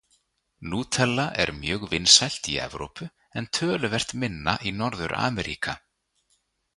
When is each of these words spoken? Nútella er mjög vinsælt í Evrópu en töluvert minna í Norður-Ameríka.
Nútella 0.69 1.25
er 1.41 1.49
mjög 1.61 1.81
vinsælt 1.91 2.43
í 2.53 2.57
Evrópu 2.67 3.05
en 3.41 3.45
töluvert 3.57 4.09
minna 4.23 4.55
í 4.71 4.73
Norður-Ameríka. 4.81 5.73